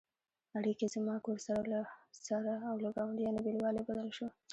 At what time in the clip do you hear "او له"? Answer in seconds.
2.69-2.89